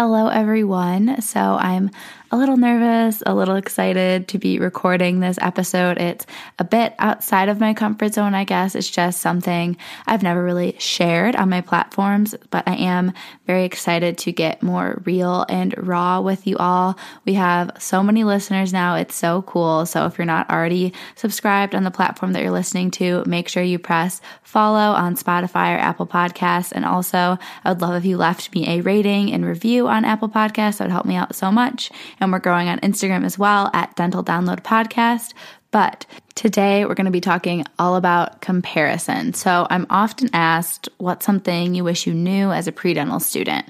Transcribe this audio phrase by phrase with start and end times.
[0.00, 1.20] Hello, everyone.
[1.22, 1.90] So, I'm
[2.30, 5.96] a little nervous, a little excited to be recording this episode.
[5.98, 6.26] It's
[6.58, 8.74] a bit outside of my comfort zone, I guess.
[8.74, 9.76] It's just something
[10.06, 13.12] I've never really shared on my platforms, but I am
[13.46, 16.98] very excited to get more real and raw with you all.
[17.24, 18.96] We have so many listeners now.
[18.96, 19.86] It's so cool.
[19.86, 23.62] So, if you're not already subscribed on the platform that you're listening to, make sure
[23.62, 26.72] you press follow on Spotify or Apple Podcasts.
[26.72, 30.28] And also, I would love if you left me a rating and review on Apple
[30.28, 30.78] Podcasts.
[30.78, 31.90] That would help me out so much
[32.20, 35.34] and we're growing on Instagram as well at Dental Download Podcast.
[35.70, 39.34] But today we're going to be talking all about comparison.
[39.34, 43.66] So I'm often asked what's something you wish you knew as a pre dental student.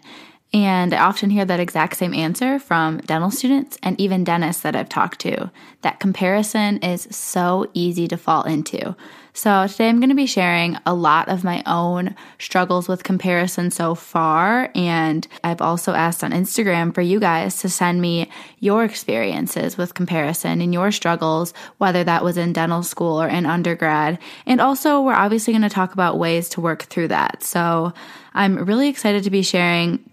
[0.55, 4.75] And I often hear that exact same answer from dental students and even dentists that
[4.75, 5.51] I've talked to.
[5.83, 8.97] That comparison is so easy to fall into.
[9.33, 13.71] So, today I'm going to be sharing a lot of my own struggles with comparison
[13.71, 14.71] so far.
[14.75, 19.95] And I've also asked on Instagram for you guys to send me your experiences with
[19.95, 24.19] comparison and your struggles, whether that was in dental school or in undergrad.
[24.47, 27.43] And also, we're obviously going to talk about ways to work through that.
[27.43, 27.93] So,
[28.35, 30.08] I'm really excited to be sharing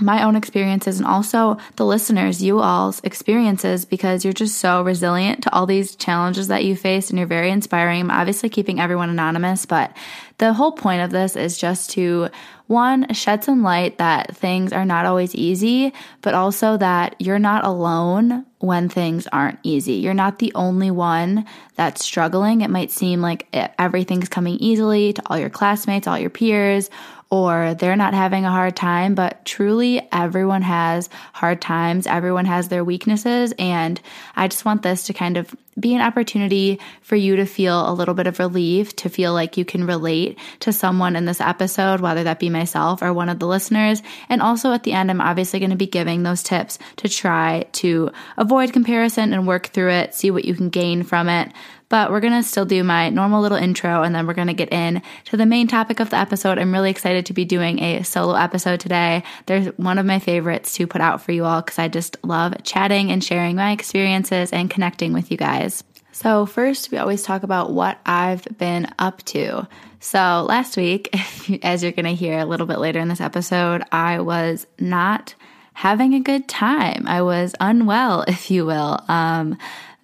[0.00, 5.42] my own experiences and also the listeners, you all's experiences, because you're just so resilient
[5.42, 8.02] to all these challenges that you face and you're very inspiring.
[8.02, 9.96] I'm obviously keeping everyone anonymous, but
[10.38, 12.28] the whole point of this is just to
[12.68, 17.64] one, shed some light that things are not always easy, but also that you're not
[17.64, 19.94] alone when things aren't easy.
[19.94, 21.46] You're not the only one
[21.76, 22.60] that's struggling.
[22.60, 26.90] It might seem like everything's coming easily to all your classmates, all your peers,
[27.30, 32.06] or they're not having a hard time, but truly everyone has hard times.
[32.06, 33.52] Everyone has their weaknesses.
[33.58, 34.00] And
[34.34, 37.92] I just want this to kind of be an opportunity for you to feel a
[37.92, 42.00] little bit of relief, to feel like you can relate to someone in this episode,
[42.00, 44.02] whether that be myself or one of the listeners.
[44.28, 47.66] And also at the end, I'm obviously going to be giving those tips to try
[47.72, 51.52] to avoid comparison and work through it, see what you can gain from it.
[51.88, 54.54] But we're going to still do my normal little intro and then we're going to
[54.54, 56.58] get in to the main topic of the episode.
[56.58, 59.22] I'm really excited to be doing a solo episode today.
[59.46, 62.62] There's one of my favorites to put out for you all because I just love
[62.62, 65.82] chatting and sharing my experiences and connecting with you guys.
[66.12, 69.68] So, first, we always talk about what I've been up to.
[70.00, 71.14] So, last week,
[71.62, 75.36] as you're going to hear a little bit later in this episode, I was not
[75.74, 77.04] having a good time.
[77.06, 78.98] I was unwell, if you will.
[79.06, 79.58] Um,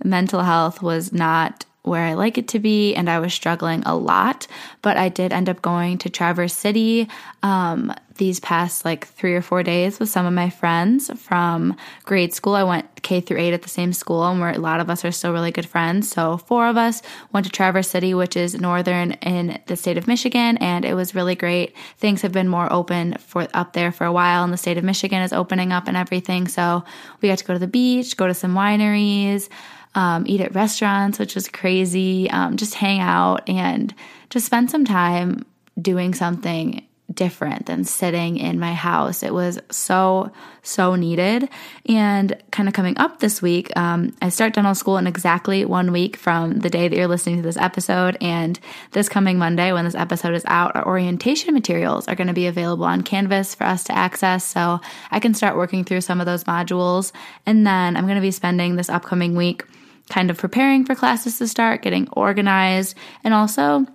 [0.05, 3.95] mental health was not where I like it to be, and I was struggling a
[3.95, 4.47] lot.
[4.83, 7.09] But I did end up going to Traverse City
[7.43, 12.33] um, these past like three or four days with some of my friends from grade
[12.33, 12.55] school.
[12.55, 15.05] I went K through eight at the same school, and where a lot of us
[15.05, 16.11] are still really good friends.
[16.11, 17.03] So four of us
[17.33, 21.15] went to Traverse City, which is northern in the state of Michigan, and it was
[21.15, 21.77] really great.
[21.99, 24.85] Things have been more open for up there for a while, and the state of
[24.85, 26.49] Michigan is opening up and everything.
[26.49, 26.83] So
[27.21, 29.51] we got to go to the beach, go to some wineries
[29.95, 33.95] um, eat at restaurants, which was crazy, um, just hang out and
[34.31, 35.45] just spend some time
[35.81, 39.23] doing something different than sitting in my house.
[39.23, 40.33] It was so,
[40.63, 41.49] so needed.
[41.87, 45.93] And kind of coming up this week, um, I start dental school in exactly one
[45.93, 48.17] week from the day that you're listening to this episode.
[48.21, 48.59] And
[48.93, 52.47] this coming Monday, when this episode is out, our orientation materials are going to be
[52.47, 54.45] available on Canvas for us to access.
[54.45, 54.81] So
[55.11, 57.13] I can start working through some of those modules.
[57.45, 59.65] And then I'm going to be spending this upcoming week
[60.09, 63.87] kind of preparing for classes to start, getting organized, and also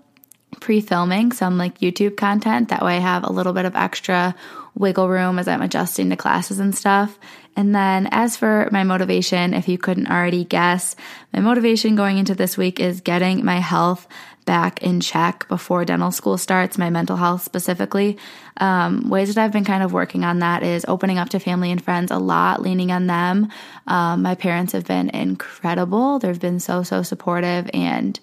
[0.60, 2.70] pre filming some like YouTube content.
[2.70, 4.36] That way I have a little bit of extra
[4.76, 7.18] wiggle room as I'm adjusting to classes and stuff.
[7.56, 10.96] And then as for my motivation, if you couldn't already guess,
[11.34, 14.08] my motivation going into this week is getting my health
[14.50, 18.18] back in check before dental school starts, my mental health specifically.
[18.58, 21.70] Um, ways that I've been kind of working on that is opening up to family
[21.70, 23.50] and friends a lot, leaning on them.
[23.86, 26.18] Um, my parents have been incredible.
[26.18, 27.70] They've been so, so supportive.
[27.76, 28.20] And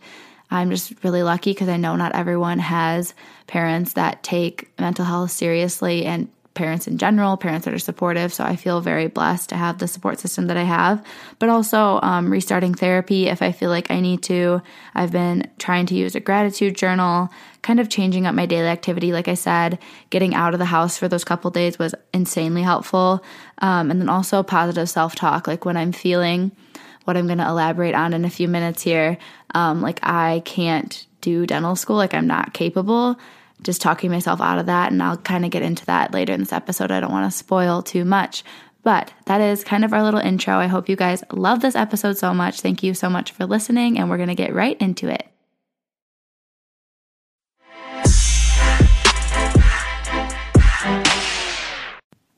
[0.51, 3.15] I'm just really lucky because I know not everyone has
[3.47, 8.33] parents that take mental health seriously and parents in general, parents that are supportive.
[8.35, 11.05] So I feel very blessed to have the support system that I have,
[11.39, 14.61] but also um, restarting therapy if I feel like I need to.
[14.95, 17.31] I've been trying to use a gratitude journal,
[17.63, 19.13] kind of changing up my daily activity.
[19.13, 19.79] Like I said,
[20.11, 23.23] getting out of the house for those couple days was insanely helpful.
[23.59, 26.51] Um, and then also positive self talk, like when I'm feeling
[27.05, 29.19] what I'm going to elaborate on in a few minutes here,
[29.55, 33.17] um, like I can't do dental school, like I'm not capable
[33.63, 34.93] just talking myself out of that.
[34.93, 36.91] And I'll kind of get into that later in this episode.
[36.91, 38.45] I don't want to spoil too much.
[38.83, 40.59] But that is kind of our little intro.
[40.59, 42.61] I hope you guys love this episode so much.
[42.61, 45.27] Thank you so much for listening, and we're going to get right into it.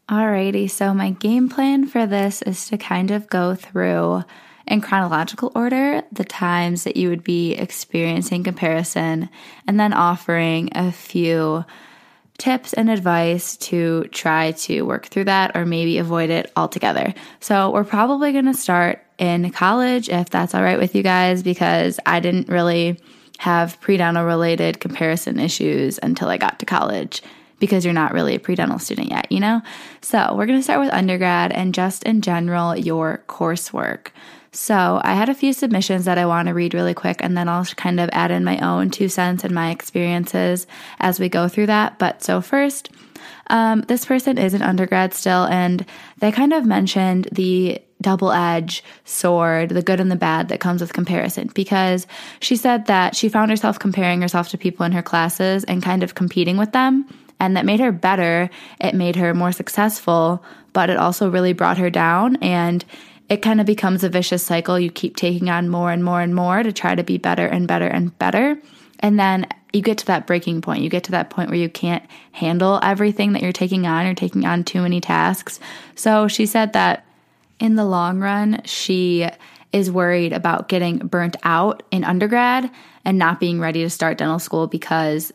[0.09, 4.25] Alrighty, so my game plan for this is to kind of go through
[4.69, 9.29] in chronological order the times that you would be experiencing comparison
[9.67, 11.65] and then offering a few
[12.38, 17.12] tips and advice to try to work through that or maybe avoid it altogether.
[17.41, 21.43] So, we're probably going to start in college if that's all right with you guys
[21.43, 23.00] because I didn't really
[23.38, 27.23] have predental related comparison issues until I got to college
[27.59, 29.61] because you're not really a predental student yet, you know?
[30.00, 34.09] So, we're going to start with undergrad and just in general your coursework.
[34.60, 37.49] So, I had a few submissions that I want to read really quick, and then
[37.49, 40.66] I'll kind of add in my own two cents and my experiences
[40.99, 42.00] as we go through that.
[42.00, 42.90] But so, first,
[43.50, 45.87] um, this person is an undergrad still, and
[46.19, 50.81] they kind of mentioned the double edged sword, the good and the bad that comes
[50.81, 52.08] with comparison, because
[52.40, 56.02] she said that she found herself comparing herself to people in her classes and kind
[56.02, 57.06] of competing with them.
[57.38, 58.50] And that made her better.
[58.81, 62.34] It made her more successful, but it also really brought her down.
[62.43, 62.84] And
[63.29, 64.79] it kind of becomes a vicious cycle.
[64.79, 67.69] You keep taking on more and more and more to try to be better and
[67.69, 68.59] better and better.
[69.01, 70.83] And then you get to that breaking point.
[70.83, 74.07] You get to that point where you can't handle everything that you're taking on.
[74.07, 75.61] You're taking on too many tasks.
[75.95, 77.05] So she said that
[77.61, 79.29] in the long run, she
[79.73, 82.71] is worried about getting burnt out in undergrad
[83.05, 85.33] and not being ready to start dental school because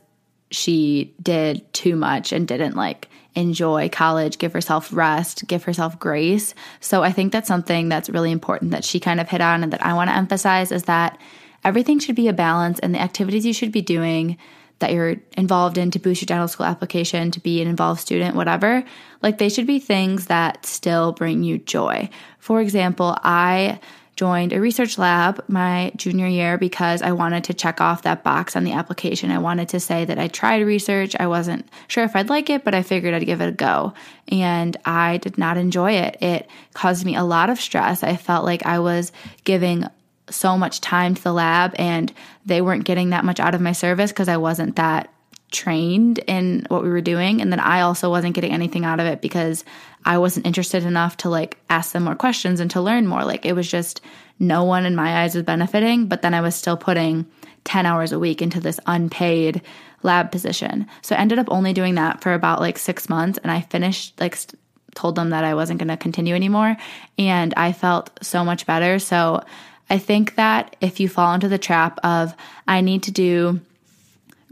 [0.50, 6.53] she did too much and didn't like enjoy college, give herself rest, give herself grace.
[6.80, 9.74] So I think that's something that's really important that she kind of hit on and
[9.74, 11.19] that I want to emphasize is that
[11.63, 14.38] everything should be a balance and the activities you should be doing
[14.80, 18.35] that you're involved in to boost your dental school application, to be an involved student,
[18.35, 18.83] whatever,
[19.21, 22.09] like they should be things that still bring you joy.
[22.39, 23.80] For example, I
[24.15, 28.56] joined a research lab my junior year because I wanted to check off that box
[28.56, 29.31] on the application.
[29.31, 31.15] I wanted to say that I tried research.
[31.19, 33.94] I wasn't sure if I'd like it, but I figured I'd give it a go.
[34.27, 36.21] And I did not enjoy it.
[36.21, 38.04] It caused me a lot of stress.
[38.04, 39.12] I felt like I was
[39.44, 39.86] giving
[40.30, 42.13] so much time to the lab and
[42.45, 45.09] they weren't getting that much out of my service because I wasn't that
[45.51, 49.06] trained in what we were doing and then I also wasn't getting anything out of
[49.06, 49.63] it because
[50.05, 53.23] I wasn't interested enough to like ask them more questions and to learn more.
[53.23, 54.01] Like it was just
[54.39, 57.25] no one in my eyes was benefiting, but then I was still putting
[57.63, 59.61] 10 hours a week into this unpaid
[60.01, 60.88] lab position.
[61.01, 64.19] So I ended up only doing that for about like 6 months and I finished
[64.19, 64.59] like st-
[64.95, 66.77] told them that I wasn't going to continue anymore
[67.17, 68.99] and I felt so much better.
[68.99, 69.44] So
[69.89, 72.35] I think that if you fall into the trap of
[72.67, 73.61] I need to do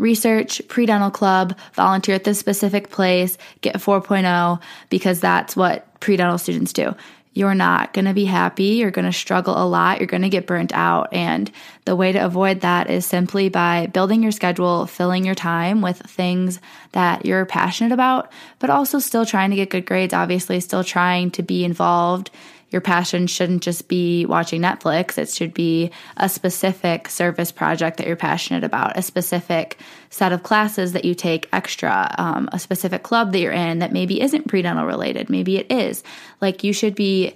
[0.01, 4.59] research, pre-dental club, volunteer at this specific place, get 4.0
[4.89, 6.95] because that's what pre-dental students do.
[7.33, 8.75] You're not going to be happy.
[8.75, 9.99] You're going to struggle a lot.
[9.99, 11.13] You're going to get burnt out.
[11.13, 11.49] And
[11.85, 15.99] the way to avoid that is simply by building your schedule, filling your time with
[15.99, 16.59] things
[16.91, 21.31] that you're passionate about, but also still trying to get good grades, obviously, still trying
[21.31, 22.31] to be involved
[22.71, 25.17] your passion shouldn't just be watching Netflix.
[25.17, 29.77] It should be a specific service project that you're passionate about, a specific
[30.09, 33.91] set of classes that you take extra, um, a specific club that you're in that
[33.91, 35.29] maybe isn't predental related.
[35.29, 36.01] Maybe it is.
[36.39, 37.33] Like you should be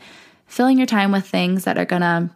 [0.47, 2.29] filling your time with things that are going to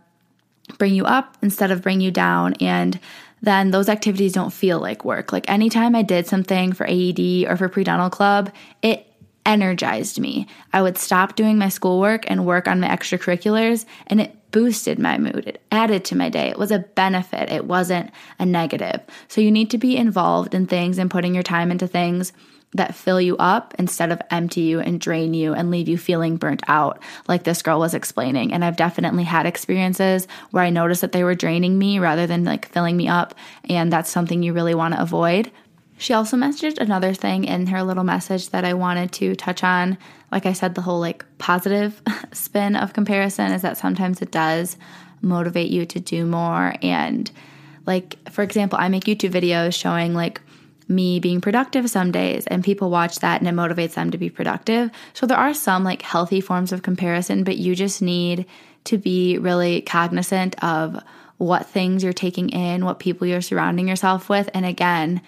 [0.78, 2.54] bring you up instead of bring you down.
[2.56, 3.00] And
[3.42, 5.32] then those activities don't feel like work.
[5.32, 8.52] Like anytime I did something for AED or for predental club,
[8.82, 9.09] it
[9.50, 10.48] energized me.
[10.74, 15.18] I would stop doing my schoolwork and work on my extracurriculars, and it boosted my
[15.18, 15.44] mood.
[15.48, 16.50] It added to my day.
[16.50, 19.02] It was a benefit, it wasn't a negative.
[19.28, 22.32] So you need to be involved in things and putting your time into things
[22.74, 26.38] that fill you up instead of empty you and drain you and leave you feeling
[26.38, 28.54] burnt out, like this girl was explaining.
[28.54, 32.44] And I've definitely had experiences where I noticed that they were draining me rather than
[32.44, 33.34] like filling me up.
[33.68, 35.52] And that's something you really want to avoid.
[36.00, 39.98] She also messaged another thing in her little message that I wanted to touch on.
[40.32, 42.02] Like I said, the whole like positive
[42.32, 44.78] spin of comparison is that sometimes it does
[45.22, 46.74] motivate you to do more.
[46.82, 47.30] And
[47.86, 50.40] like, for example, I make YouTube videos showing like
[50.88, 54.30] me being productive some days, and people watch that and it motivates them to be
[54.30, 54.90] productive.
[55.14, 58.46] So there are some like healthy forms of comparison, but you just need
[58.86, 60.98] to be really cognizant of
[61.40, 64.50] what things you're taking in, what people you're surrounding yourself with.
[64.54, 65.22] And again,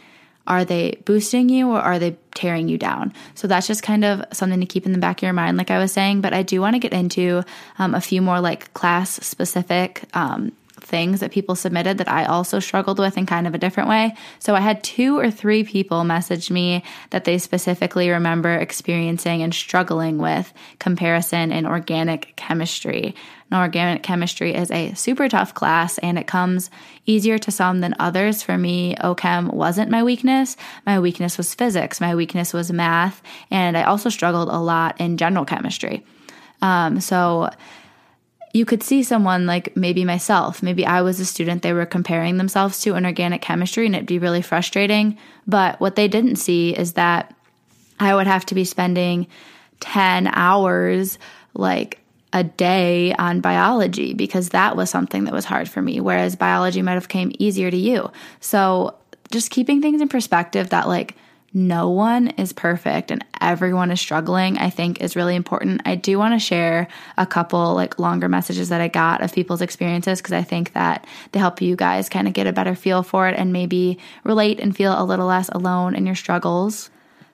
[0.48, 3.14] are they boosting you or are they tearing you down?
[3.36, 5.72] So that's just kind of something to keep in the back of your mind, like
[5.72, 6.22] I was saying.
[6.22, 7.44] But I do want to get into
[7.78, 10.52] um, a few more like class specific um,
[10.92, 14.14] things that people submitted that I also struggled with in kind of a different way.
[14.38, 19.56] So I had two or three people message me that they specifically remember experiencing and
[19.56, 23.16] struggling with comparison in organic chemistry.
[23.50, 26.70] Now, organic chemistry is a super tough class and it comes
[27.06, 28.44] easier to some than others.
[28.44, 30.56] For me, OChem wasn't my weakness.
[30.86, 35.18] My weakness was physics, my weakness was math, and I also struggled a lot in
[35.18, 36.06] general chemistry.
[36.62, 37.50] Um, so,
[38.54, 42.38] you could see someone like maybe myself, maybe I was a student they were comparing
[42.38, 45.18] themselves to in organic chemistry and it'd be really frustrating.
[45.48, 47.34] But what they didn't see is that
[48.00, 49.28] I would have to be spending
[49.80, 51.18] 10 hours
[51.54, 52.00] like
[52.34, 56.82] a day on biology because that was something that was hard for me whereas biology
[56.82, 58.12] might have came easier to you.
[58.40, 58.96] So
[59.32, 61.16] just keeping things in perspective that like
[61.54, 65.82] no one is perfect and everyone is struggling, I think is really important.
[65.86, 69.62] I do want to share a couple like longer messages that I got of people's
[69.62, 73.04] experiences because I think that they help you guys kind of get a better feel
[73.04, 76.91] for it and maybe relate and feel a little less alone in your struggles.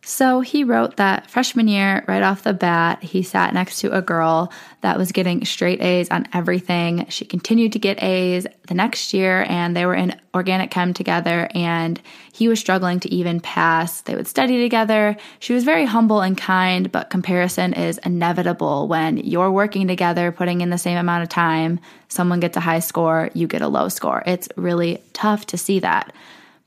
[0.10, 4.02] So he wrote that freshman year, right off the bat, he sat next to a
[4.02, 7.08] girl that was getting straight A's on everything.
[7.10, 11.50] She continued to get A's the next year, and they were in organic chem together,
[11.54, 14.00] and he was struggling to even pass.
[14.00, 15.18] They would study together.
[15.40, 20.62] She was very humble and kind, but comparison is inevitable when you're working together, putting
[20.62, 21.82] in the same amount of time.
[22.08, 24.24] Someone gets a high score, you get a low score.
[24.26, 26.14] It's really tough to see that.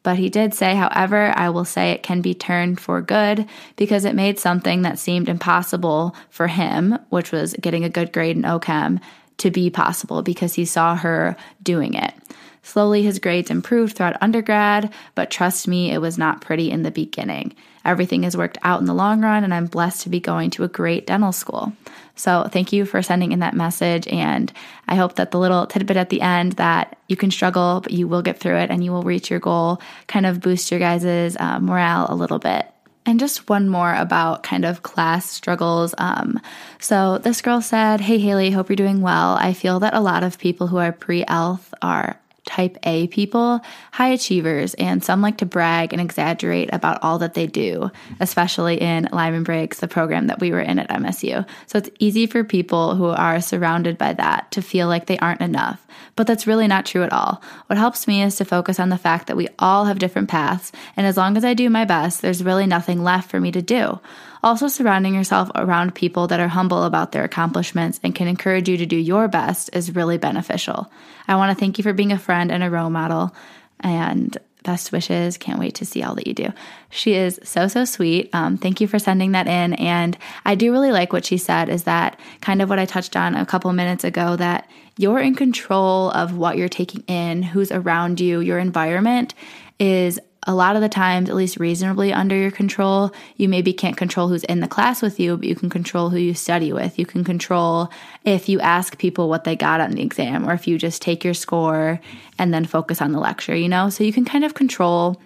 [0.02, 4.04] But he did say, however, I will say it can be turned for good because
[4.04, 8.44] it made something that seemed impossible for him, which was getting a good grade in
[8.44, 9.00] OChem,
[9.38, 12.14] to be possible because he saw her doing it.
[12.62, 16.90] Slowly, his grades improved throughout undergrad, but trust me, it was not pretty in the
[16.90, 17.54] beginning.
[17.84, 20.64] Everything has worked out in the long run, and I'm blessed to be going to
[20.64, 21.72] a great dental school.
[22.20, 24.06] So, thank you for sending in that message.
[24.08, 24.52] And
[24.86, 28.06] I hope that the little tidbit at the end that you can struggle, but you
[28.06, 31.36] will get through it and you will reach your goal kind of boost your guys'
[31.38, 32.66] uh, morale a little bit.
[33.06, 35.94] And just one more about kind of class struggles.
[35.96, 36.38] Um,
[36.78, 39.36] so this girl said, Hey Haley, hope you're doing well.
[39.36, 42.20] I feel that a lot of people who are pre health are
[42.50, 43.60] type A people,
[43.92, 48.80] high achievers, and some like to brag and exaggerate about all that they do, especially
[48.80, 51.46] in Lyman Briggs, the program that we were in at MSU.
[51.66, 55.40] So it's easy for people who are surrounded by that to feel like they aren't
[55.40, 55.86] enough.
[56.16, 57.40] But that's really not true at all.
[57.68, 60.72] What helps me is to focus on the fact that we all have different paths,
[60.96, 63.62] and as long as I do my best, there's really nothing left for me to
[63.62, 64.00] do.
[64.42, 68.76] Also, surrounding yourself around people that are humble about their accomplishments and can encourage you
[68.76, 70.90] to do your best is really beneficial.
[71.28, 73.34] I want to thank you for being a friend and a role model.
[73.80, 75.38] And best wishes.
[75.38, 76.52] Can't wait to see all that you do.
[76.90, 78.30] She is so, so sweet.
[78.32, 79.74] Um, thank you for sending that in.
[79.74, 83.16] And I do really like what she said is that kind of what I touched
[83.16, 87.72] on a couple minutes ago that you're in control of what you're taking in, who's
[87.72, 89.34] around you, your environment
[89.78, 93.12] is a lot of the times, at least reasonably under your control.
[93.36, 96.18] You maybe can't control who's in the class with you, but you can control who
[96.18, 96.98] you study with.
[96.98, 97.90] You can control
[98.24, 101.24] if you ask people what they got on the exam, or if you just take
[101.24, 102.00] your score
[102.38, 103.90] and then focus on the lecture, you know?
[103.90, 105.20] So you can kind of control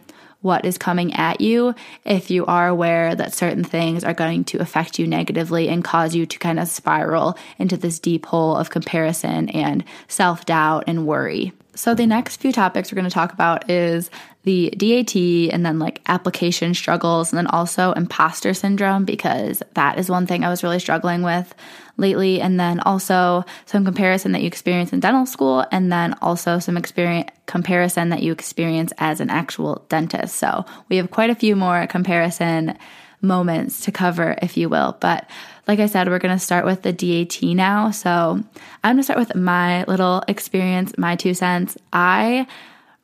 [0.44, 4.58] what is coming at you if you are aware that certain things are going to
[4.58, 8.68] affect you negatively and cause you to kind of spiral into this deep hole of
[8.68, 11.52] comparison and self doubt and worry.
[11.74, 14.10] So, the next few topics we're going to talk about is
[14.44, 15.16] the DAT
[15.52, 20.44] and then like application struggles and then also imposter syndrome because that is one thing
[20.44, 21.54] I was really struggling with
[21.96, 26.58] lately and then also some comparison that you experience in dental school and then also
[26.58, 30.36] some experience comparison that you experience as an actual dentist.
[30.36, 32.76] So, we have quite a few more comparison
[33.20, 35.28] moments to cover if you will, but
[35.66, 37.90] like I said, we're going to start with the DAT now.
[37.90, 38.42] So,
[38.82, 41.76] I'm going to start with my little experience, my two cents.
[41.92, 42.46] I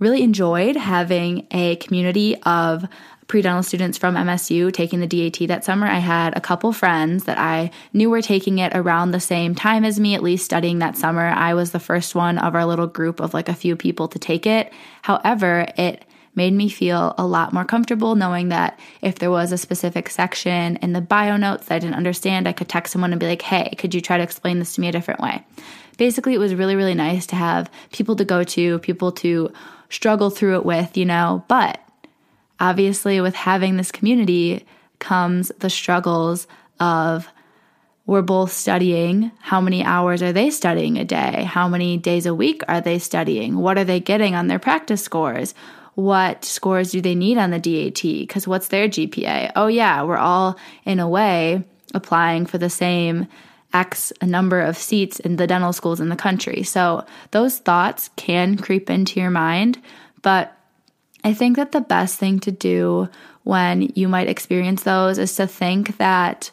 [0.00, 2.84] really enjoyed having a community of
[3.28, 5.86] pre-dental students from MSU taking the DAT that summer.
[5.86, 9.84] I had a couple friends that I knew were taking it around the same time
[9.84, 11.28] as me, at least studying that summer.
[11.28, 14.18] I was the first one of our little group of like a few people to
[14.18, 14.72] take it.
[15.02, 16.04] However, it
[16.34, 20.76] made me feel a lot more comfortable knowing that if there was a specific section
[20.76, 23.42] in the bio notes that I didn't understand, I could text someone and be like,
[23.42, 25.44] hey, could you try to explain this to me a different way?
[25.98, 29.52] Basically, it was really, really nice to have people to go to, people to
[29.90, 31.44] struggle through it with, you know.
[31.48, 31.80] But
[32.58, 34.64] obviously, with having this community
[34.98, 36.46] comes the struggles
[36.78, 37.28] of
[38.06, 39.30] we're both studying.
[39.38, 41.44] How many hours are they studying a day?
[41.44, 43.56] How many days a week are they studying?
[43.56, 45.54] What are they getting on their practice scores?
[45.94, 48.02] What scores do they need on the DAT?
[48.02, 49.52] Because what's their GPA?
[49.54, 51.62] Oh, yeah, we're all in a way
[51.94, 53.28] applying for the same
[53.72, 56.62] X a number of seats in the dental schools in the country.
[56.62, 59.80] So those thoughts can creep into your mind,
[60.22, 60.56] but
[61.22, 63.08] I think that the best thing to do
[63.44, 66.50] when you might experience those is to think that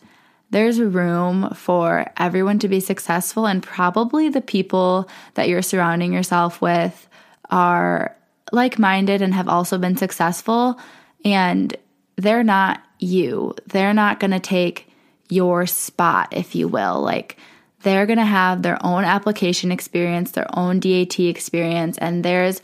[0.49, 6.61] there's room for everyone to be successful, and probably the people that you're surrounding yourself
[6.61, 7.07] with
[7.49, 8.15] are
[8.51, 10.79] like minded and have also been successful,
[11.25, 11.75] and
[12.15, 13.53] they're not you.
[13.67, 14.89] They're not going to take
[15.29, 17.01] your spot, if you will.
[17.01, 17.37] Like,
[17.81, 22.61] they're going to have their own application experience, their own DAT experience, and there's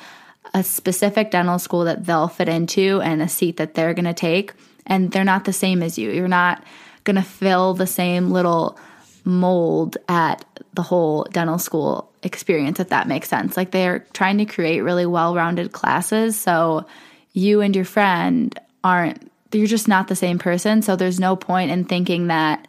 [0.54, 4.14] a specific dental school that they'll fit into and a seat that they're going to
[4.14, 4.54] take.
[4.86, 6.12] And they're not the same as you.
[6.12, 6.64] You're not
[7.06, 8.78] going to fill the same little
[9.24, 13.56] mold at the whole dental school experience, if that makes sense.
[13.56, 16.40] Like they're trying to create really well rounded classes.
[16.40, 16.86] So
[17.32, 20.82] you and your friend aren't, you're just not the same person.
[20.82, 22.68] So there's no point in thinking that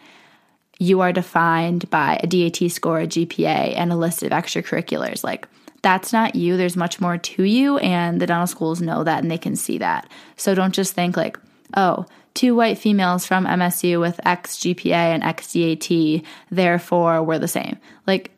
[0.79, 5.23] you are defined by a DAT score, a GPA, and a list of extracurriculars.
[5.23, 5.49] Like
[5.83, 6.57] that's not you.
[6.57, 7.79] There's much more to you.
[7.79, 10.09] And the dental schools know that and they can see that.
[10.37, 11.39] So don't just think like,
[11.77, 17.49] oh, two white females from MSU with X GPA and X DAT, therefore we're the
[17.49, 17.79] same.
[18.07, 18.31] Like,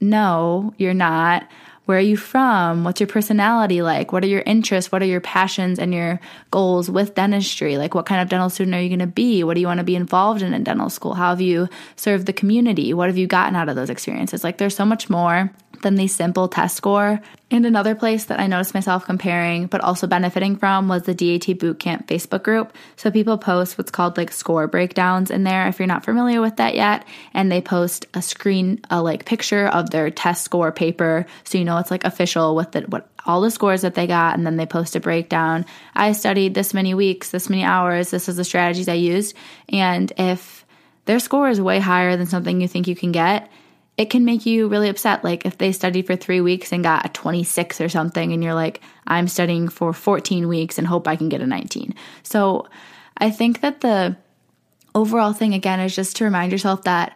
[0.00, 1.48] no, you're not.
[1.90, 2.84] Where are you from?
[2.84, 4.12] What's your personality like?
[4.12, 4.92] What are your interests?
[4.92, 6.20] What are your passions and your
[6.52, 7.78] goals with dentistry?
[7.78, 9.42] Like, what kind of dental student are you going to be?
[9.42, 11.14] What do you want to be involved in in dental school?
[11.14, 12.94] How have you served the community?
[12.94, 14.44] What have you gotten out of those experiences?
[14.44, 15.50] Like, there's so much more
[15.82, 17.20] than the simple test score.
[17.52, 21.58] And another place that I noticed myself comparing, but also benefiting from, was the DAT
[21.58, 22.72] Bootcamp Facebook group.
[22.94, 26.56] So people post what's called like score breakdowns in there if you're not familiar with
[26.56, 27.04] that yet.
[27.34, 31.26] And they post a screen, a like picture of their test score paper.
[31.42, 34.36] So you know it's like official with the, what all the scores that they got.
[34.36, 35.66] And then they post a breakdown.
[35.96, 38.10] I studied this many weeks, this many hours.
[38.10, 39.34] This is the strategies I used.
[39.68, 40.64] And if
[41.06, 43.50] their score is way higher than something you think you can get,
[44.00, 45.22] it can make you really upset.
[45.22, 48.54] Like if they studied for three weeks and got a 26 or something, and you're
[48.54, 51.94] like, I'm studying for 14 weeks and hope I can get a 19.
[52.22, 52.66] So
[53.18, 54.16] I think that the
[54.94, 57.14] overall thing, again, is just to remind yourself that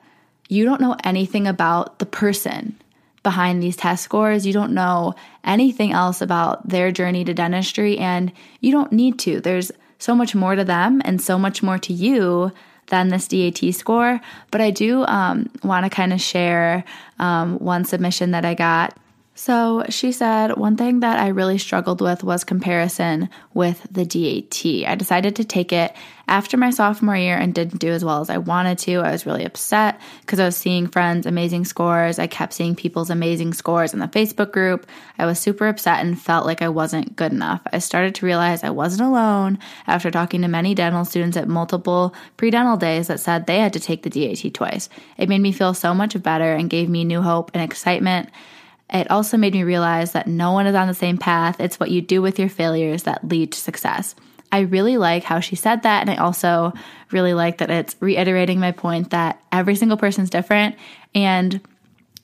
[0.50, 2.78] you don't know anything about the person
[3.22, 4.46] behind these test scores.
[4.46, 9.40] You don't know anything else about their journey to dentistry, and you don't need to.
[9.40, 12.52] There's so much more to them and so much more to you
[12.88, 14.20] than this DAT score.
[14.50, 16.84] But I do um, want to kind of share
[17.18, 18.96] um, one submission that I got
[19.36, 24.88] so she said, one thing that I really struggled with was comparison with the DAT.
[24.88, 25.92] I decided to take it
[26.28, 29.00] after my sophomore year and didn't do as well as I wanted to.
[29.00, 32.20] I was really upset because I was seeing friends' amazing scores.
[32.20, 34.86] I kept seeing people's amazing scores in the Facebook group.
[35.18, 37.60] I was super upset and felt like I wasn't good enough.
[37.73, 42.14] I started to realize I wasn't alone after talking to many dental students at multiple
[42.36, 44.88] pre dental days that said they had to take the DAT twice.
[45.18, 48.30] It made me feel so much better and gave me new hope and excitement.
[48.92, 51.60] It also made me realize that no one is on the same path.
[51.60, 54.14] It's what you do with your failures that lead to success.
[54.52, 56.02] I really like how she said that.
[56.02, 56.73] And I also
[57.10, 60.76] really like that it's reiterating my point that every single person's different
[61.14, 61.60] and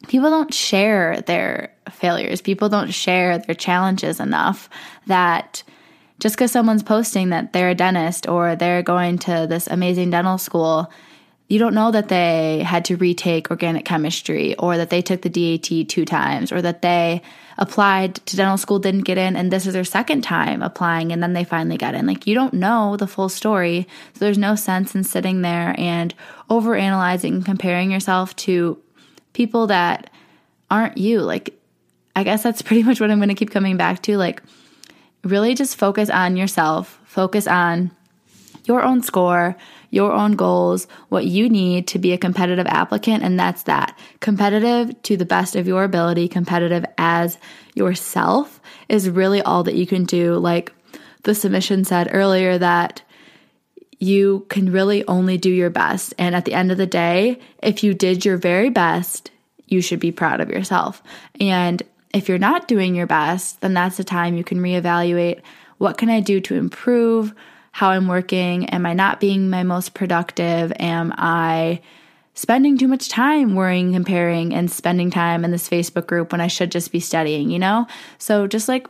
[0.09, 2.40] people don't share their failures.
[2.40, 4.70] People don't share their challenges enough
[5.07, 5.62] that
[6.20, 10.38] just because someone's posting that they're a dentist or they're going to this amazing dental
[10.38, 10.90] school
[11.51, 15.29] you don't know that they had to retake organic chemistry or that they took the
[15.29, 17.23] DAT two times or that they
[17.59, 21.21] applied to dental school, didn't get in, and this is their second time applying and
[21.21, 22.07] then they finally got in.
[22.07, 23.89] Like, you don't know the full story.
[24.15, 26.15] So there's no sense in sitting there and
[26.49, 28.81] over analyzing and comparing yourself to
[29.33, 30.09] people that
[30.71, 31.21] aren't you.
[31.21, 31.59] Like,
[32.15, 34.17] I guess that's pretty much what I'm going to keep coming back to.
[34.17, 34.41] Like,
[35.25, 37.91] really just focus on yourself, focus on
[38.67, 39.57] your own score
[39.90, 43.98] your own goals, what you need to be a competitive applicant, and that's that.
[44.20, 47.38] Competitive to the best of your ability, competitive as
[47.74, 50.35] yourself is really all that you can do.
[50.35, 50.72] Like
[51.24, 53.03] the submission said earlier, that
[53.98, 56.14] you can really only do your best.
[56.18, 59.31] And at the end of the day, if you did your very best,
[59.66, 61.03] you should be proud of yourself.
[61.38, 61.83] And
[62.14, 65.42] if you're not doing your best, then that's the time you can reevaluate
[65.81, 67.35] what can I do to improve?
[67.73, 68.69] How I'm working?
[68.71, 70.73] Am I not being my most productive?
[70.79, 71.81] Am I
[72.35, 76.47] spending too much time worrying, comparing, and spending time in this Facebook group when I
[76.47, 77.87] should just be studying, you know?
[78.19, 78.87] So just like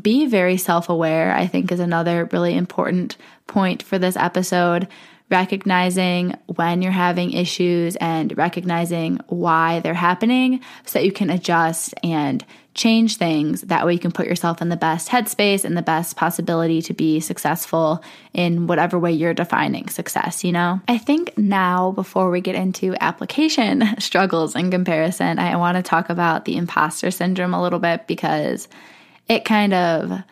[0.00, 4.88] be very self aware, I think is another really important point for this episode.
[5.30, 11.94] Recognizing when you're having issues and recognizing why they're happening so that you can adjust
[12.02, 13.62] and change things.
[13.62, 16.94] That way, you can put yourself in the best headspace and the best possibility to
[16.94, 20.80] be successful in whatever way you're defining success, you know?
[20.86, 26.08] I think now, before we get into application struggles and comparison, I want to talk
[26.08, 28.68] about the imposter syndrome a little bit because
[29.28, 30.22] it kind of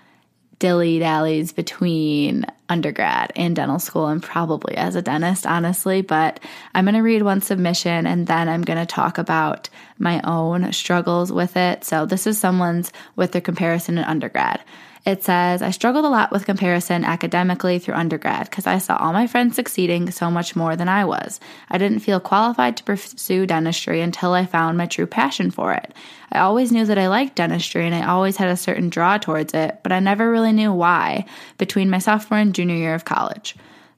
[0.58, 6.02] dilly dallies between undergrad and dental school and probably as a dentist, honestly.
[6.02, 6.40] But
[6.74, 10.72] I'm going to read one submission and then I'm going to talk about my own
[10.72, 11.84] struggles with it.
[11.84, 14.60] So this is someone's with their comparison in undergrad.
[15.06, 19.12] It says, I struggled a lot with comparison academically through undergrad because I saw all
[19.12, 21.38] my friends succeeding so much more than I was.
[21.70, 25.94] I didn't feel qualified to pursue dentistry until I found my true passion for it.
[26.32, 29.54] I always knew that I liked dentistry and I always had a certain draw towards
[29.54, 31.24] it, but I never really knew why
[31.56, 33.54] between my sophomore and junior year of college.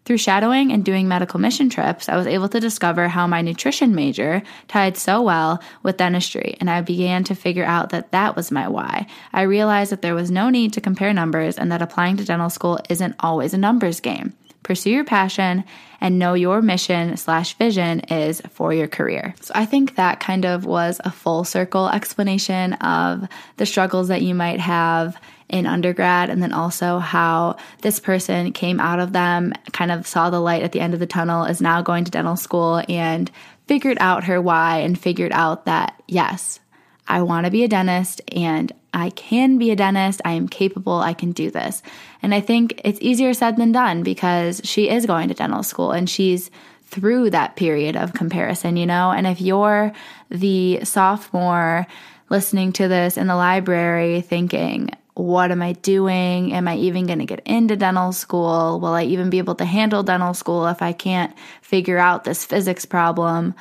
[0.08, 3.94] Through shadowing and doing medical mission trips, I was able to discover how my nutrition
[3.94, 8.50] major tied so well with dentistry, and I began to figure out that that was
[8.50, 9.06] my why.
[9.34, 12.48] I realized that there was no need to compare numbers and that applying to dental
[12.48, 14.32] school isn't always a numbers game.
[14.68, 15.64] Pursue your passion
[15.98, 19.35] and know your mission slash vision is for your career.
[19.40, 23.26] So I think that kind of was a full circle explanation of
[23.57, 25.16] the struggles that you might have
[25.48, 30.28] in undergrad, and then also how this person came out of them, kind of saw
[30.28, 33.31] the light at the end of the tunnel, is now going to dental school and
[33.66, 36.61] figured out her why and figured out that, yes,
[37.07, 40.20] I want to be a dentist and I can be a dentist.
[40.26, 40.98] I am capable.
[40.98, 41.83] I can do this.
[42.22, 45.92] And I think it's easier said than done because she is going to dental school
[45.92, 46.50] and she's
[46.87, 49.11] through that period of comparison, you know?
[49.11, 49.92] And if you're
[50.31, 51.87] the sophomore
[52.31, 56.52] listening to this in the library thinking, what am I doing?
[56.52, 58.78] Am I even going to get into dental school?
[58.81, 62.44] Will I even be able to handle dental school if I can't figure out this
[62.44, 63.54] physics problem?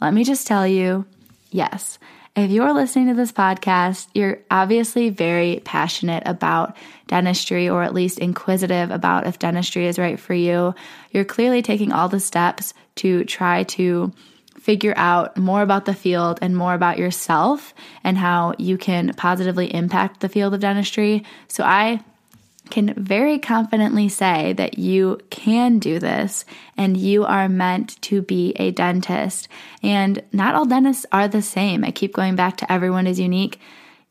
[0.00, 1.04] Let me just tell you
[1.50, 1.98] yes.
[2.34, 6.74] If you're listening to this podcast, you're obviously very passionate about
[7.06, 10.74] dentistry or at least inquisitive about if dentistry is right for you.
[11.10, 14.12] You're clearly taking all the steps to try to
[14.58, 19.72] figure out more about the field and more about yourself and how you can positively
[19.74, 21.24] impact the field of dentistry.
[21.48, 22.02] So I
[22.70, 26.44] can very confidently say that you can do this
[26.76, 29.48] and you are meant to be a dentist.
[29.82, 31.84] And not all dentists are the same.
[31.84, 33.60] I keep going back to everyone is unique.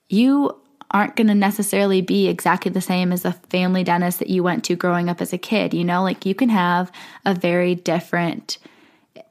[0.09, 0.61] You
[0.91, 4.63] aren't going to necessarily be exactly the same as the family dentist that you went
[4.65, 5.73] to growing up as a kid.
[5.73, 6.91] You know, like you can have
[7.25, 8.57] a very different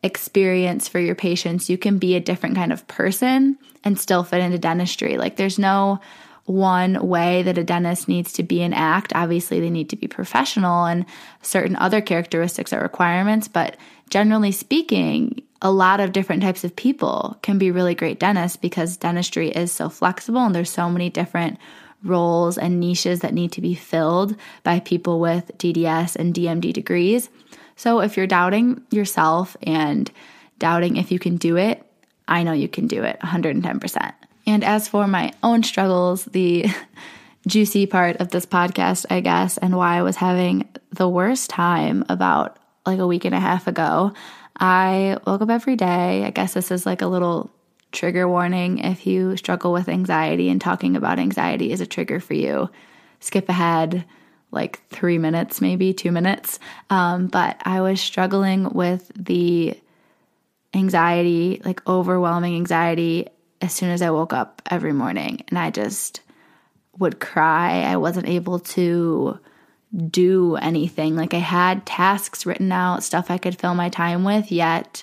[0.02, 1.68] experience for your patients.
[1.68, 5.18] You can be a different kind of person and still fit into dentistry.
[5.18, 6.00] Like there's no
[6.50, 9.12] one way that a dentist needs to be and act.
[9.14, 11.06] Obviously, they need to be professional and
[11.42, 13.76] certain other characteristics are requirements, but
[14.10, 18.96] generally speaking, a lot of different types of people can be really great dentists because
[18.96, 21.58] dentistry is so flexible and there's so many different
[22.02, 27.28] roles and niches that need to be filled by people with DDS and DMD degrees.
[27.76, 30.10] So if you're doubting yourself and
[30.58, 31.84] doubting if you can do it,
[32.26, 34.12] I know you can do it 110%.
[34.50, 36.66] And as for my own struggles, the
[37.46, 42.04] juicy part of this podcast, I guess, and why I was having the worst time
[42.08, 44.12] about like a week and a half ago,
[44.58, 46.24] I woke up every day.
[46.24, 47.48] I guess this is like a little
[47.92, 52.34] trigger warning if you struggle with anxiety and talking about anxiety is a trigger for
[52.34, 52.68] you.
[53.20, 54.04] Skip ahead
[54.50, 56.58] like three minutes, maybe two minutes.
[56.90, 59.80] Um, but I was struggling with the
[60.74, 63.28] anxiety, like overwhelming anxiety,
[63.60, 65.42] as soon as I woke up every morning.
[65.48, 66.20] And I just
[66.98, 67.82] would cry.
[67.82, 69.38] I wasn't able to
[70.10, 71.16] do anything.
[71.16, 75.02] Like I had tasks written out, stuff I could fill my time with, yet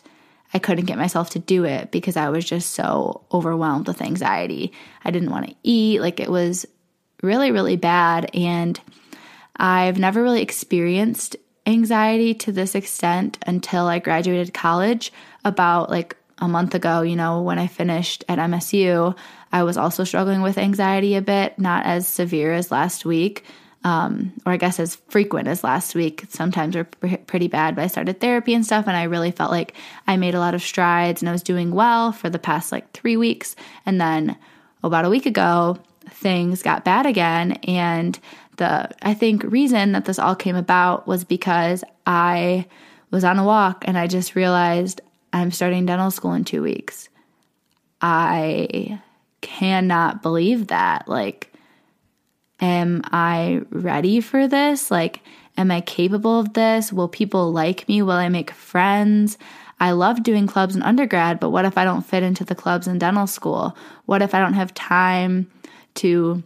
[0.54, 4.72] I couldn't get myself to do it because I was just so overwhelmed with anxiety.
[5.04, 6.00] I didn't want to eat.
[6.00, 6.66] Like it was
[7.22, 8.30] really, really bad.
[8.34, 8.80] And
[9.58, 15.12] I've never really experienced anxiety to this extent until I graduated college
[15.44, 19.16] about like a month ago, you know, when I finished at MSU.
[19.52, 23.44] I was also struggling with anxiety a bit, not as severe as last week,
[23.84, 26.26] um, or I guess as frequent as last week.
[26.30, 29.74] Sometimes were pretty bad, but I started therapy and stuff, and I really felt like
[30.06, 32.92] I made a lot of strides and I was doing well for the past like
[32.92, 33.56] three weeks.
[33.86, 34.38] And then
[34.84, 35.78] about a week ago,
[36.10, 38.20] things got bad again, and
[38.58, 42.66] the I think reason that this all came about was because I
[43.12, 45.02] was on a walk and I just realized
[45.34, 47.10] I'm starting dental school in 2 weeks.
[48.02, 49.00] I
[49.42, 51.08] cannot believe that.
[51.08, 51.54] Like
[52.60, 54.90] am I ready for this?
[54.90, 55.22] Like
[55.58, 56.94] Am I capable of this?
[56.94, 58.04] Will people like me?
[58.04, 59.38] Will I make friends?
[59.80, 62.88] I love doing clubs in undergrad, but what if I don't fit into the clubs
[62.88, 63.76] in dental school?
[64.06, 65.50] What if I don't have time
[65.96, 66.44] to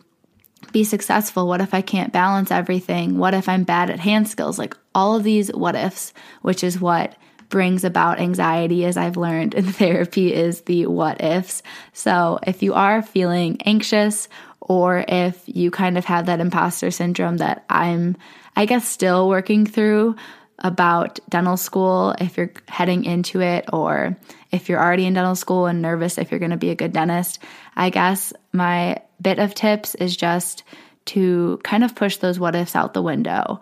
[0.71, 1.47] be successful?
[1.47, 3.17] What if I can't balance everything?
[3.17, 4.57] What if I'm bad at hand skills?
[4.57, 7.15] Like all of these what ifs, which is what
[7.51, 11.61] brings about anxiety, as I've learned in therapy, is the what ifs.
[11.93, 14.27] So if you are feeling anxious,
[14.59, 18.17] or if you kind of have that imposter syndrome that I'm,
[18.55, 20.15] I guess, still working through
[20.59, 24.15] about dental school, if you're heading into it, or
[24.51, 26.93] if you're already in dental school and nervous if you're going to be a good
[26.93, 27.39] dentist,
[27.75, 30.63] I guess my bit of tips is just
[31.05, 33.59] to kind of push those what ifs out the window.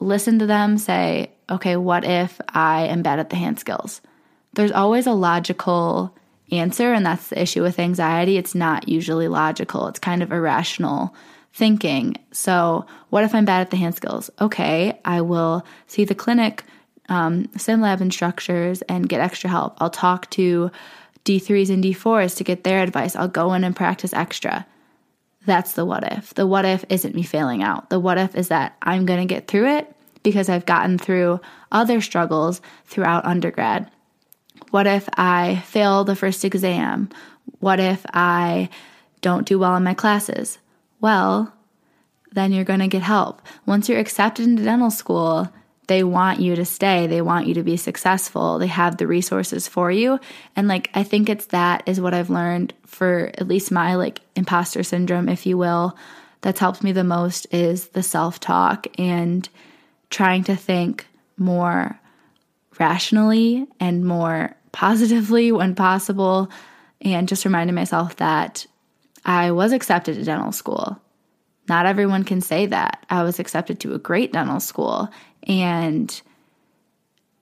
[0.00, 4.00] Listen to them, say, okay, what if I am bad at the hand skills?
[4.54, 6.14] There's always a logical
[6.50, 8.36] answer, and that's the issue with anxiety.
[8.36, 11.14] It's not usually logical, it's kind of irrational
[11.54, 12.16] thinking.
[12.32, 14.30] So, what if I'm bad at the hand skills?
[14.40, 16.64] Okay, I will see the clinic
[17.08, 19.76] um, sim lab instructors and get extra help.
[19.78, 20.70] I'll talk to
[21.24, 23.14] D3s and D4s to get their advice.
[23.16, 24.66] I'll go in and practice extra.
[25.44, 26.34] That's the what if.
[26.34, 27.90] The what if isn't me failing out.
[27.90, 31.40] The what if is that I'm going to get through it because I've gotten through
[31.70, 33.90] other struggles throughout undergrad.
[34.70, 37.10] What if I fail the first exam?
[37.60, 38.68] What if I
[39.20, 40.58] don't do well in my classes?
[41.00, 41.52] Well,
[42.32, 43.42] then you're going to get help.
[43.66, 45.52] Once you're accepted into dental school,
[45.88, 47.06] they want you to stay.
[47.06, 48.58] They want you to be successful.
[48.58, 50.18] They have the resources for you.
[50.56, 54.20] And like, I think it's that is what I've learned for at least my like
[54.36, 55.96] imposter syndrome, if you will,
[56.40, 59.48] that's helped me the most is the self talk and
[60.12, 61.98] trying to think more
[62.78, 66.50] rationally and more positively when possible.
[67.00, 68.64] And just reminding myself that
[69.24, 71.00] I was accepted to dental school.
[71.68, 73.04] Not everyone can say that.
[73.10, 75.08] I was accepted to a great dental school
[75.44, 76.22] and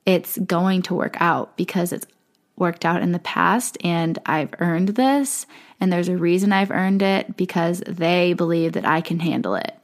[0.07, 2.07] it's going to work out because it's
[2.57, 5.47] worked out in the past and I've earned this.
[5.81, 9.75] And there's a reason I've earned it because they believe that I can handle it.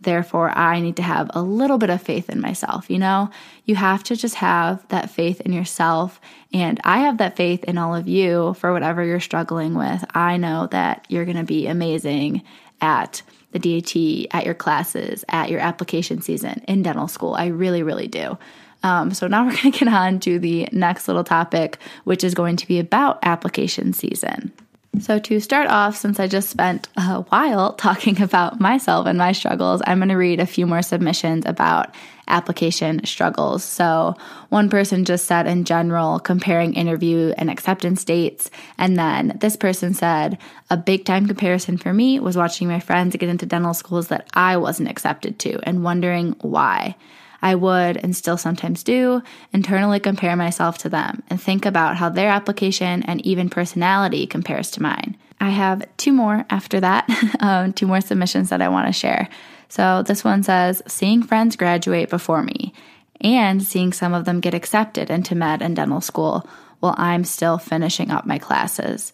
[0.00, 2.90] Therefore, I need to have a little bit of faith in myself.
[2.90, 3.30] You know,
[3.64, 6.20] you have to just have that faith in yourself.
[6.52, 10.04] And I have that faith in all of you for whatever you're struggling with.
[10.14, 12.42] I know that you're going to be amazing
[12.80, 17.34] at the DAT, at your classes, at your application season in dental school.
[17.34, 18.38] I really, really do.
[18.82, 22.34] Um, so now we're going to get on to the next little topic, which is
[22.34, 24.52] going to be about application season.
[25.00, 29.32] So, to start off, since I just spent a while talking about myself and my
[29.32, 31.94] struggles, I'm going to read a few more submissions about
[32.28, 33.64] application struggles.
[33.64, 34.16] So,
[34.50, 38.50] one person just said in general, comparing interview and acceptance dates.
[38.78, 43.16] And then this person said, a big time comparison for me was watching my friends
[43.16, 46.94] get into dental schools that I wasn't accepted to and wondering why.
[47.42, 49.22] I would, and still sometimes do,
[49.52, 54.70] internally compare myself to them and think about how their application and even personality compares
[54.72, 55.16] to mine.
[55.40, 57.08] I have two more after that,
[57.40, 59.28] um, two more submissions that I want to share.
[59.68, 62.74] So this one says, seeing friends graduate before me
[63.20, 66.46] and seeing some of them get accepted into med and dental school
[66.80, 69.12] while I'm still finishing up my classes.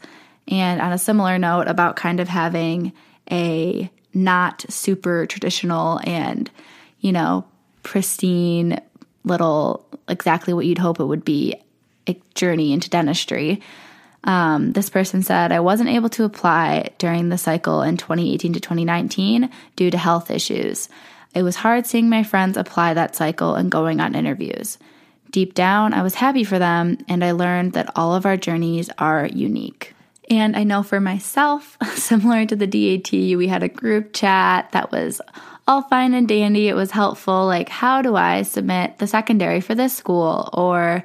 [0.49, 2.93] And on a similar note, about kind of having
[3.31, 6.51] a not super traditional and,
[7.01, 7.45] you know,
[7.87, 8.81] pristine
[9.23, 11.55] little exactly what you'd hope it would be
[12.09, 13.63] a journey into dentistry.
[14.25, 18.61] Um, this person said, I wasn't able to apply during the cycle in 2018 to
[18.61, 20.89] 2019 due to health issues.
[21.33, 24.79] It was hard seeing my friends apply that cycle and going on interviews.
[25.31, 28.91] Deep down, I was happy for them, and I learned that all of our journeys
[28.99, 29.95] are unique.
[30.29, 34.91] And I know for myself, similar to the DAT, we had a group chat that
[34.91, 35.21] was
[35.67, 36.69] all fine and dandy.
[36.69, 37.47] It was helpful.
[37.47, 40.49] Like, how do I submit the secondary for this school?
[40.53, 41.05] Or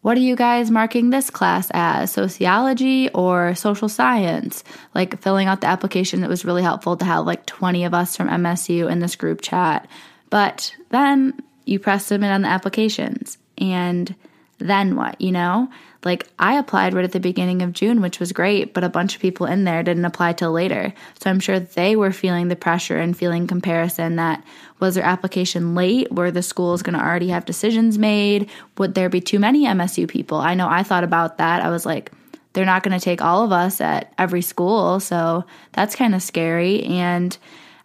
[0.00, 2.10] what are you guys marking this class as?
[2.10, 4.64] Sociology or social science?
[4.94, 8.16] Like, filling out the application, it was really helpful to have like 20 of us
[8.16, 9.86] from MSU in this group chat.
[10.30, 13.38] But then you press submit on the applications.
[13.58, 14.14] And
[14.58, 15.68] then what, you know?
[16.04, 19.14] Like I applied right at the beginning of June, which was great, but a bunch
[19.14, 20.92] of people in there didn't apply till later.
[21.20, 24.42] So I'm sure they were feeling the pressure and feeling comparison that
[24.80, 26.12] was their application late?
[26.12, 28.50] Were the schools going to already have decisions made?
[28.78, 30.38] Would there be too many MSU people?
[30.38, 31.62] I know I thought about that.
[31.62, 32.10] I was like,
[32.52, 34.98] they're not going to take all of us at every school.
[35.00, 36.82] So that's kind of scary.
[36.82, 37.36] And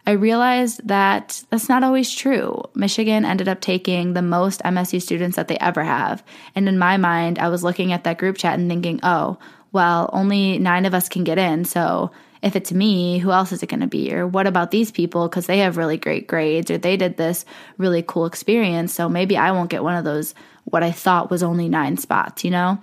[0.08, 2.62] I realized that that's not always true.
[2.74, 6.24] Michigan ended up taking the most MSU students that they ever have.
[6.54, 9.36] And in my mind, I was looking at that group chat and thinking, oh,
[9.70, 11.66] well, only nine of us can get in.
[11.66, 14.14] So if it's me, who else is it going to be?
[14.14, 17.44] Or what about these people because they have really great grades or they did this
[17.76, 18.94] really cool experience.
[18.94, 22.44] So maybe I won't get one of those, what I thought was only nine spots,
[22.44, 22.78] you know?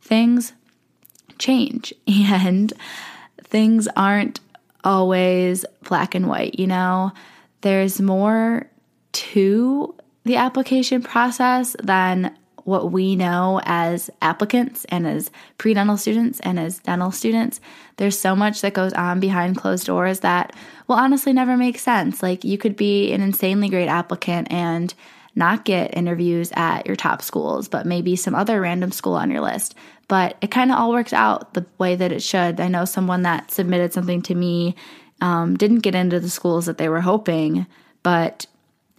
[0.00, 0.52] Things
[1.38, 2.72] change and
[3.44, 4.40] things aren't
[4.84, 7.12] always black and white, you know?
[7.60, 8.68] There's more
[9.12, 16.40] to the application process than what we know as applicants and as pre dental students
[16.40, 17.60] and as dental students.
[17.96, 20.54] There's so much that goes on behind closed doors that
[20.88, 22.22] will honestly never make sense.
[22.24, 24.92] Like, you could be an insanely great applicant and
[25.36, 29.42] not get interviews at your top schools, but maybe some other random school on your
[29.42, 29.74] list.
[30.08, 32.58] But it kind of all works out the way that it should.
[32.58, 34.74] I know someone that submitted something to me
[35.20, 37.66] um, didn't get into the schools that they were hoping,
[38.02, 38.46] but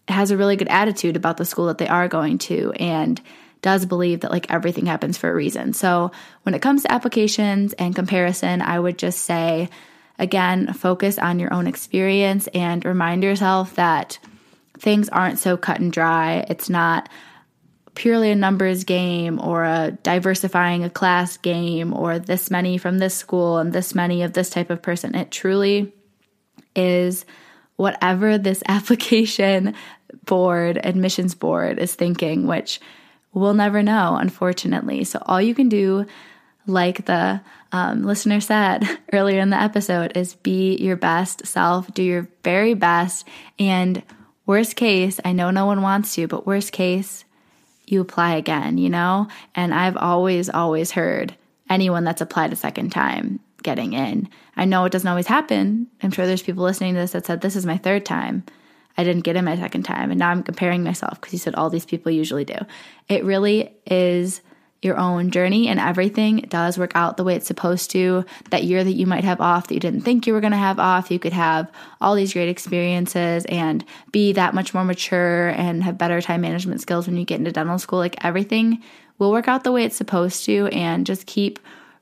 [0.07, 2.71] has a really good attitude about the school that they are going to.
[2.73, 3.19] And
[3.61, 5.73] does believe that like everything happens for a reason.
[5.73, 6.11] So
[6.43, 9.69] when it comes to applications and comparison, I would just say,
[10.19, 14.19] again, focus on your own experience and remind yourself that
[14.79, 16.45] things aren't so cut and dry.
[16.49, 17.09] It's not
[17.95, 23.15] purely a numbers game or a diversifying a class game or this many from this
[23.15, 25.15] school and this many of this type of person.
[25.15, 25.93] It truly
[26.75, 27.25] is
[27.75, 29.75] whatever this application
[30.25, 32.79] board, admissions board is thinking, which
[33.37, 35.03] We'll never know, unfortunately.
[35.03, 36.07] So, all you can do,
[36.65, 37.39] like the
[37.71, 42.73] um, listener said earlier in the episode, is be your best self, do your very
[42.73, 43.27] best.
[43.59, 44.01] And
[44.47, 47.23] worst case, I know no one wants to, but worst case,
[47.85, 49.27] you apply again, you know?
[49.53, 51.35] And I've always, always heard
[51.69, 54.29] anyone that's applied a second time getting in.
[54.55, 55.87] I know it doesn't always happen.
[56.01, 58.43] I'm sure there's people listening to this that said, This is my third time.
[58.97, 60.09] I didn't get in my second time.
[60.09, 62.57] And now I'm comparing myself because you said all these people usually do.
[63.07, 64.41] It really is
[64.81, 68.25] your own journey and everything does work out the way it's supposed to.
[68.51, 70.57] That year that you might have off that you didn't think you were going to
[70.57, 75.49] have off, you could have all these great experiences and be that much more mature
[75.49, 77.99] and have better time management skills when you get into dental school.
[77.99, 78.83] Like everything
[79.17, 81.59] will work out the way it's supposed to and just keep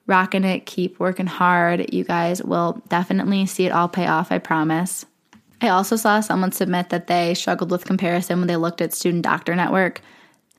[0.08, 1.94] rocking it, keep working hard.
[1.94, 5.06] You guys will definitely see it all pay off, I promise.
[5.62, 9.24] I also saw someone submit that they struggled with comparison when they looked at Student
[9.24, 10.02] Doctor Network.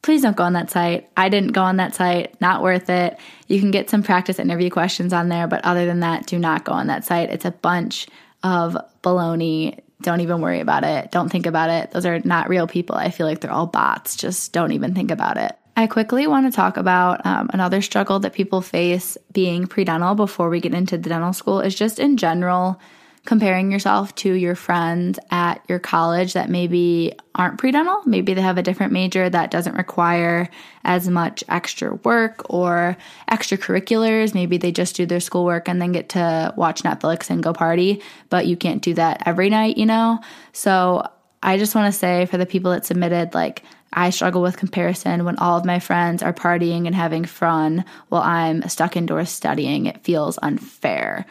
[0.07, 1.11] Please don't go on that site.
[1.16, 2.40] I didn't go on that site.
[2.40, 3.19] Not worth it.
[3.49, 6.64] You can get some practice interview questions on there, but other than that, do not
[6.64, 7.31] go on that site.
[7.31, 8.07] It's a bunch
[8.45, 9.81] of baloney.
[10.03, 11.11] Don't even worry about it.
[11.11, 11.90] Don't think about it.
[11.90, 12.95] Those are not real people.
[12.95, 14.14] I feel like they're all bots.
[14.14, 15.59] Just don't even think about it.
[15.77, 20.14] I quickly want to talk about um, another struggle that people face being pre dental
[20.14, 22.81] before we get into the dental school is just in general
[23.27, 28.03] comparing yourself to your friends at your college that maybe aren't pre dental.
[28.07, 30.49] Maybe they have a different major that doesn't require
[30.85, 32.97] as much extra work or
[33.31, 34.35] extracurriculars.
[34.35, 38.03] Maybe they just do their schoolwork and then get to watch Netflix and go party,
[38.31, 40.21] but you can't do that every night, you know?
[40.53, 41.07] So
[41.43, 43.62] I just want to say for the people that submitted, like,
[43.93, 48.23] I struggle with comparison when all of my friends are partying and having fun while
[48.23, 49.87] I'm stuck indoors studying.
[49.87, 51.27] It feels unfair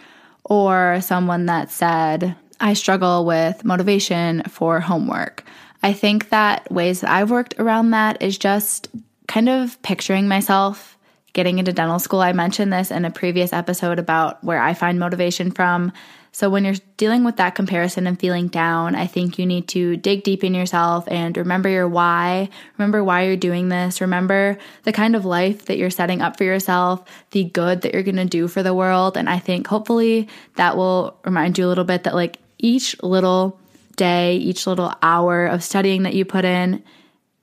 [0.46, 5.44] or someone that said, I struggle with motivation for homework.
[5.84, 8.88] I think that ways that I've worked around that is just
[9.28, 10.98] kind of picturing myself
[11.34, 12.22] getting into dental school.
[12.22, 15.92] I mentioned this in a previous episode about where I find motivation from.
[16.36, 19.96] So, when you're dealing with that comparison and feeling down, I think you need to
[19.96, 22.50] dig deep in yourself and remember your why.
[22.78, 24.02] Remember why you're doing this.
[24.02, 28.04] Remember the kind of life that you're setting up for yourself, the good that you're
[28.04, 29.16] going to do for the world.
[29.16, 33.58] And I think hopefully that will remind you a little bit that, like, each little
[33.96, 36.84] day, each little hour of studying that you put in,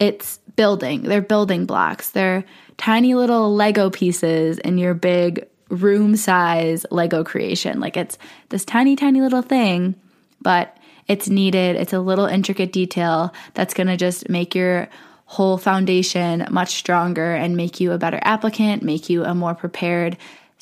[0.00, 1.04] it's building.
[1.04, 2.10] They're building blocks.
[2.10, 2.44] They're
[2.76, 7.80] tiny little Lego pieces in your big room size Lego creation.
[7.80, 8.18] Like it's
[8.50, 9.94] this tiny, tiny little thing,
[10.40, 10.76] but
[11.08, 11.76] it's needed.
[11.76, 14.88] It's a little intricate detail that's going to just make your
[15.24, 20.16] whole foundation much stronger and make you a better applicant, make you a more prepared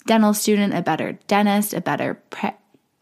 [0.06, 2.52] dental student, a better dentist, a better pre-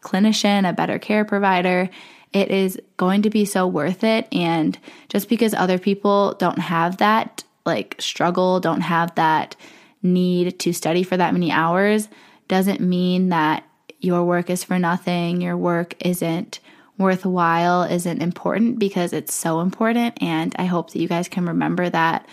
[0.01, 1.89] clinician, a better care provider.
[2.33, 4.27] It is going to be so worth it.
[4.31, 4.77] And
[5.09, 9.55] just because other people don't have that like struggle, don't have that
[10.01, 12.07] need to study for that many hours
[12.47, 13.63] doesn't mean that
[13.99, 16.59] your work is for nothing, your work isn't
[16.97, 20.21] worthwhile, isn't important because it's so important.
[20.21, 22.27] And I hope that you guys can remember that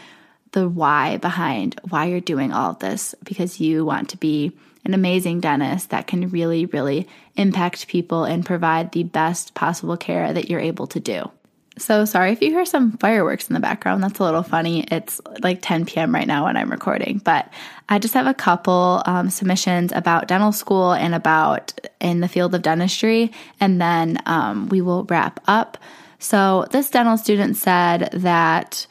[0.53, 4.53] the why behind why you're doing all of this because you want to be
[4.85, 10.33] an amazing dentist that can really, really impact people and provide the best possible care
[10.33, 11.31] that you're able to do.
[11.79, 14.03] So sorry if you hear some fireworks in the background.
[14.03, 14.85] That's a little funny.
[14.91, 16.15] It's like 10 p.m.
[16.15, 17.53] right now when I'm recording, but
[17.89, 22.55] I just have a couple um, submissions about dental school and about in the field
[22.55, 25.77] of dentistry, and then um, we will wrap up.
[26.19, 28.87] So this dental student said that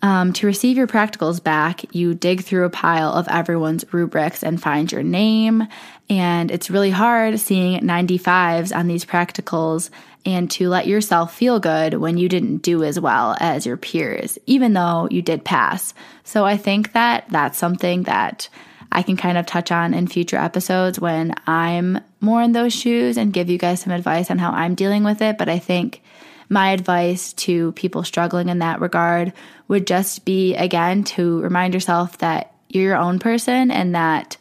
[0.00, 4.62] um, to receive your practicals back, you dig through a pile of everyone's rubrics and
[4.62, 5.66] find your name.
[6.08, 9.90] And it's really hard seeing 95s on these practicals
[10.28, 14.38] and to let yourself feel good when you didn't do as well as your peers,
[14.44, 15.94] even though you did pass.
[16.22, 18.50] So I think that that's something that
[18.92, 23.16] I can kind of touch on in future episodes when I'm more in those shoes
[23.16, 25.38] and give you guys some advice on how I'm dealing with it.
[25.38, 26.02] But I think
[26.50, 29.32] my advice to people struggling in that regard
[29.66, 34.36] would just be again to remind yourself that you're your own person and that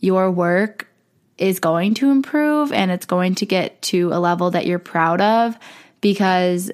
[0.00, 0.89] your work
[1.40, 5.20] is going to improve and it's going to get to a level that you're proud
[5.20, 5.56] of
[6.00, 6.70] because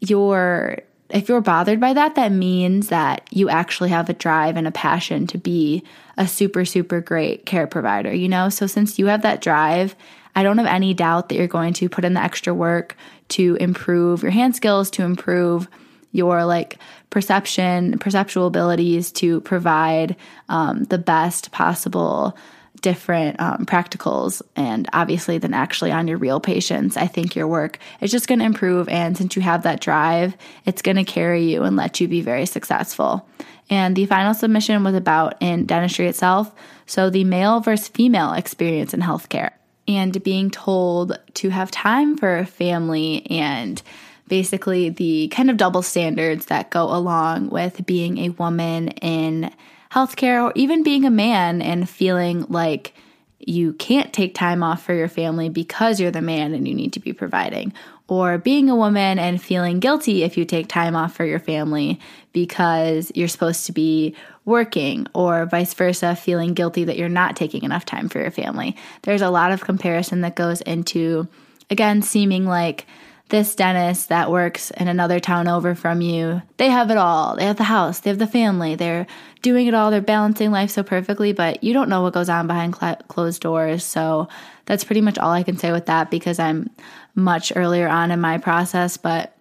[0.00, 0.78] you're
[1.08, 4.72] if you're bothered by that that means that you actually have a drive and a
[4.72, 5.82] passion to be
[6.16, 8.48] a super super great care provider you know?
[8.48, 9.96] So since you have that drive
[10.36, 12.96] i don't have any doubt that you're going to put in the extra work
[13.30, 15.68] to improve your hand skills, to improve
[16.12, 16.78] your like
[17.08, 20.16] perception, perceptual abilities to provide
[20.48, 22.36] um, the best possible
[22.80, 27.78] different um, practicals and obviously then actually on your real patients i think your work
[28.00, 28.88] is just going to improve.
[28.88, 32.20] And since you have that drive it's going to carry you and let you be
[32.20, 33.26] very successful.
[33.68, 36.52] And the final submission was about in dentistry itself.
[36.86, 39.52] So the male versus female experience in healthcare
[39.86, 43.80] and being told to have time for family and
[44.28, 49.52] basically the kind of double standards that go along with being a woman in
[49.92, 52.94] healthcare or even being a man and feeling like
[53.38, 56.92] you can't take time off for your family because you're the man and you need
[56.92, 57.72] to be providing,
[58.06, 61.98] or being a woman and feeling guilty if you take time off for your family
[62.32, 64.14] because you're supposed to be
[64.44, 68.76] working, or vice versa, feeling guilty that you're not taking enough time for your family.
[69.02, 71.28] There's a lot of comparison that goes into,
[71.70, 72.86] again, seeming like
[73.30, 77.36] this dentist that works in another town over from you, they have it all.
[77.36, 79.06] They have the house, they have the family, they're
[79.42, 82.46] doing it all, they're balancing life so perfectly, but you don't know what goes on
[82.46, 83.84] behind cl- closed doors.
[83.84, 84.28] So
[84.66, 86.70] that's pretty much all I can say with that because I'm
[87.14, 88.96] much earlier on in my process.
[88.96, 89.34] But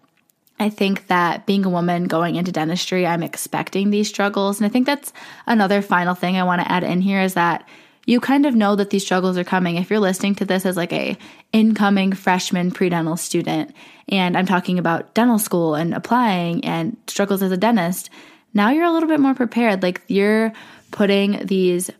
[0.59, 4.59] I think that being a woman going into dentistry, I'm expecting these struggles.
[4.59, 5.13] And I think that's
[5.47, 7.67] another final thing I want to add in here is that
[8.05, 9.75] you kind of know that these struggles are coming.
[9.75, 11.17] If you're listening to this as like a
[11.53, 13.75] incoming freshman pre-dental student
[14.07, 18.11] and i'm talking about dental school and applying and struggles as a dentist
[18.53, 19.83] now you're a little bit more prepared.
[19.83, 20.53] Like you're
[20.91, 21.91] putting these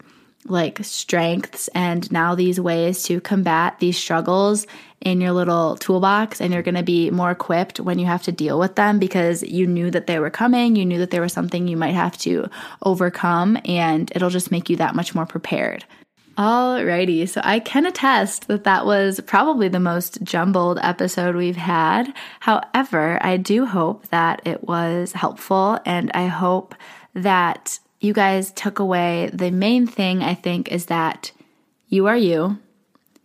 [0.46, 4.66] like strengths and now these ways to combat these struggles
[5.02, 8.32] in your little toolbox and you're going to be more equipped when you have to
[8.32, 11.34] deal with them because you knew that they were coming, you knew that there was
[11.34, 12.50] something you might have to
[12.84, 15.86] overcome and it'll just make you that much more prepared.
[16.38, 22.14] Alrighty, so I can attest that that was probably the most jumbled episode we've had.
[22.40, 26.76] However, I do hope that it was helpful and I hope
[27.14, 31.34] that you guys took away the main thing I think is that
[31.90, 32.58] you are you,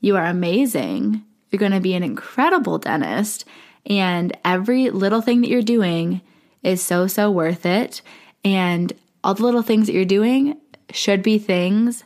[0.01, 1.23] you are amazing,
[1.55, 3.45] you're going to be an incredible dentist,
[3.87, 6.21] and every little thing that you're doing
[6.63, 8.03] is so, so worth it.
[8.45, 8.93] And
[9.23, 10.59] all the little things that you're doing
[10.91, 12.03] should be things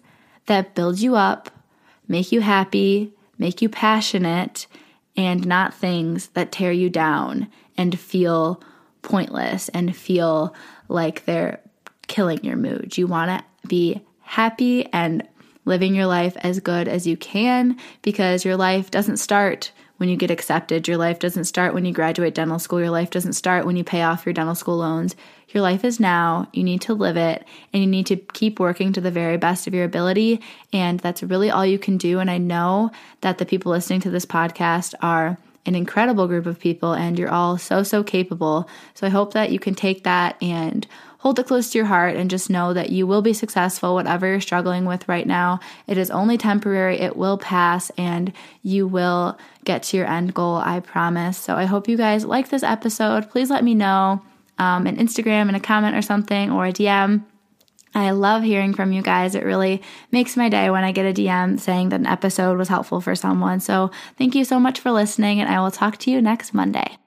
[0.46, 1.51] that build you up,
[2.07, 4.66] make you happy, make you passionate,
[5.16, 8.62] and not things that tear you down and feel
[9.03, 10.55] pointless and feel
[10.88, 11.61] like they're
[12.07, 12.99] killing your mood.
[12.99, 15.26] You want to be happy and
[15.68, 20.16] living your life as good as you can because your life doesn't start when you
[20.16, 20.88] get accepted.
[20.88, 22.80] Your life doesn't start when you graduate dental school.
[22.80, 25.14] Your life doesn't start when you pay off your dental school loans.
[25.50, 26.48] Your life is now.
[26.52, 29.66] You need to live it and you need to keep working to the very best
[29.66, 30.40] of your ability.
[30.72, 32.18] And that's really all you can do.
[32.18, 32.90] And I know
[33.20, 37.30] that the people listening to this podcast are an incredible group of people and you're
[37.30, 38.68] all so, so capable.
[38.94, 40.86] So I hope that you can take that and
[41.18, 44.26] hold it close to your heart and just know that you will be successful, whatever
[44.26, 45.60] you're struggling with right now.
[45.86, 50.56] It is only temporary, it will pass, and you will get to your end goal,
[50.56, 51.36] I promise.
[51.36, 53.30] So I hope you guys like this episode.
[53.30, 54.22] Please let me know
[54.58, 57.24] um, an Instagram and a comment or something or a DM.
[57.94, 59.34] I love hearing from you guys.
[59.34, 62.68] It really makes my day when I get a DM saying that an episode was
[62.68, 63.60] helpful for someone.
[63.60, 66.98] So, thank you so much for listening, and I will talk to you next Monday.